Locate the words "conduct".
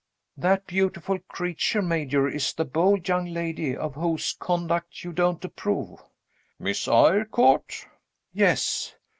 4.33-5.03